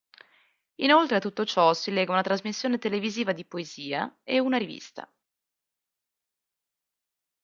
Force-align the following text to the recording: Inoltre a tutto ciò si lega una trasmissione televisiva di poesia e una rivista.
Inoltre 0.77 1.17
a 1.17 1.19
tutto 1.19 1.45
ciò 1.45 1.75
si 1.75 1.91
lega 1.91 2.11
una 2.11 2.23
trasmissione 2.23 2.79
televisiva 2.79 3.33
di 3.33 3.45
poesia 3.45 4.21
e 4.23 4.39
una 4.39 4.57
rivista. 4.57 5.07